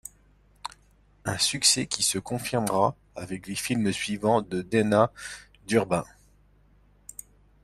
[1.25, 5.11] Un succès qui se confirmera avec les films suivants de Deanna
[5.67, 6.05] Durbin.